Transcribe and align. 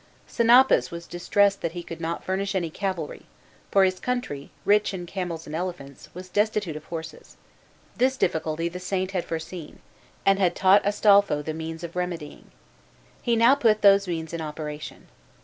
Senapus 0.25 0.89
was 0.89 1.05
distressed 1.05 1.61
that 1.61 1.73
he 1.73 1.83
could 1.83 2.01
not 2.01 2.23
furnish 2.23 2.55
any 2.55 2.71
cavalry, 2.71 3.27
for 3.69 3.83
his 3.83 3.99
country, 3.99 4.49
rich 4.65 4.95
in 4.95 5.05
camels 5.05 5.45
and 5.45 5.55
elephants, 5.55 6.09
was 6.15 6.27
destitute 6.27 6.75
of 6.75 6.85
horses. 6.85 7.37
This 7.97 8.17
difficulty 8.17 8.67
the 8.67 8.79
saint 8.79 9.11
had 9.11 9.25
foreseen, 9.25 9.77
and 10.25 10.39
had 10.39 10.55
taught 10.55 10.83
Astolpho 10.87 11.43
the 11.43 11.53
means 11.53 11.83
of 11.83 11.95
remedying. 11.95 12.49
He 13.21 13.35
now 13.35 13.53
put 13.53 13.83
those 13.83 14.07
means 14.07 14.33
in 14.33 14.41
operation. 14.41 15.07